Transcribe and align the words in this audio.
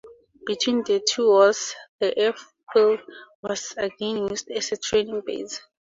Between 0.47 0.81
the 0.83 0.99
two 1.07 1.27
wars 1.27 1.75
the 1.99 2.17
airfield 2.17 3.01
was 3.43 3.75
again 3.77 4.27
used 4.29 4.49
as 4.49 4.71
a 4.71 4.77
training 4.77 5.21
base. 5.23 5.61